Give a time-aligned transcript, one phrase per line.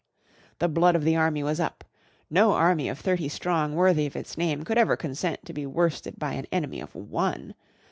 [0.57, 1.83] The blood of the army was up.
[2.27, 6.17] No army of thirty strong worthy of its name could ever consent to be worsted
[6.17, 7.53] by an enemy of one.